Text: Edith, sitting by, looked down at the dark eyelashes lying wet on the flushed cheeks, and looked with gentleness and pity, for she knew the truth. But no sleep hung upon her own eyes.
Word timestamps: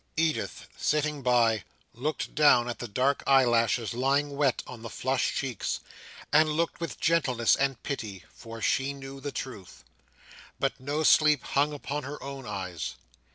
Edith, 0.17 0.65
sitting 0.75 1.21
by, 1.21 1.63
looked 1.93 2.33
down 2.33 2.67
at 2.67 2.79
the 2.79 2.87
dark 2.87 3.21
eyelashes 3.27 3.93
lying 3.93 4.35
wet 4.35 4.63
on 4.65 4.81
the 4.81 4.89
flushed 4.89 5.35
cheeks, 5.35 5.79
and 6.33 6.49
looked 6.49 6.79
with 6.81 6.99
gentleness 6.99 7.55
and 7.55 7.83
pity, 7.83 8.23
for 8.33 8.63
she 8.63 8.93
knew 8.95 9.19
the 9.21 9.31
truth. 9.31 9.83
But 10.59 10.79
no 10.79 11.03
sleep 11.03 11.43
hung 11.43 11.71
upon 11.71 12.01
her 12.01 12.17
own 12.23 12.47
eyes. 12.47 12.95